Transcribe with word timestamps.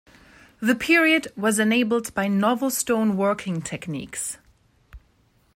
The 0.59 0.73
period 0.73 1.27
was 1.37 1.59
enabled 1.59 2.11
by 2.15 2.27
novel 2.27 2.71
stone 2.71 3.17
working 3.17 3.61
techniques. 3.61 4.39